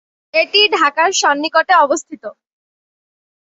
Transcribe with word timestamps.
এটি 0.33 0.61
ঢাকার 0.77 1.09
সন্নিকটে 1.21 1.73
অবস্থিত। 1.77 2.23